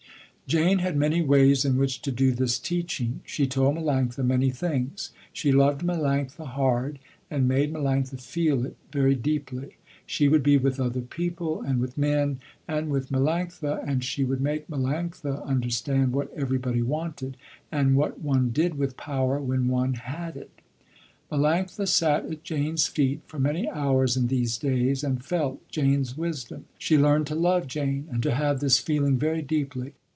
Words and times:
Jane 0.47 0.79
had 0.79 0.97
many 0.97 1.21
ways 1.21 1.63
in 1.63 1.77
which 1.77 2.01
to 2.01 2.11
do 2.11 2.33
this 2.33 2.59
teaching. 2.59 3.21
She 3.25 3.47
told 3.47 3.77
Melanctha 3.77 4.21
many 4.25 4.49
things. 4.49 5.11
She 5.31 5.49
loved 5.49 5.79
Melanctha 5.79 6.45
hard 6.45 6.99
and 7.29 7.47
made 7.47 7.71
Melanctha 7.73 8.19
feel 8.19 8.65
it 8.65 8.75
very 8.91 9.15
deeply. 9.15 9.77
She 10.05 10.27
would 10.27 10.43
be 10.43 10.57
with 10.57 10.77
other 10.77 10.99
people 10.99 11.61
and 11.61 11.79
with 11.79 11.97
men 11.97 12.41
and 12.67 12.89
with 12.89 13.13
Melanctha, 13.13 13.81
and 13.87 14.03
she 14.03 14.25
would 14.25 14.41
make 14.41 14.67
Melanctha 14.67 15.41
understand 15.45 16.11
what 16.11 16.29
everybody 16.35 16.81
wanted, 16.81 17.37
and 17.71 17.95
what 17.95 18.19
one 18.19 18.49
did 18.49 18.77
with 18.77 18.97
power 18.97 19.39
when 19.39 19.69
one 19.69 19.93
had 19.93 20.35
it. 20.35 20.51
Melanctha 21.31 21.87
sat 21.87 22.25
at 22.25 22.43
Jane's 22.43 22.87
feet 22.87 23.21
for 23.25 23.39
many 23.39 23.69
hours 23.69 24.17
in 24.17 24.27
these 24.27 24.57
days 24.57 25.01
and 25.01 25.23
felt 25.23 25.65
Jane's 25.69 26.17
wisdom. 26.17 26.65
She 26.77 26.97
learned 26.97 27.27
to 27.27 27.35
love 27.35 27.67
Jane 27.67 28.09
and 28.11 28.21
to 28.23 28.33
have 28.35 28.59
this 28.59 28.79
feeling 28.79 29.17
very 29.17 29.41
deeply. 29.41 29.93